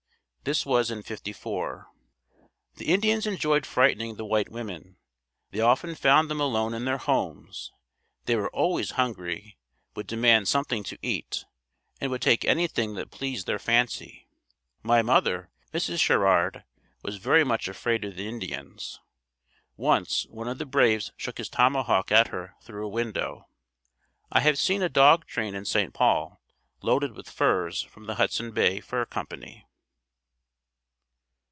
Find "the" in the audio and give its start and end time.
2.77-2.87, 4.15-4.25, 18.15-18.27, 20.57-20.65, 28.07-28.15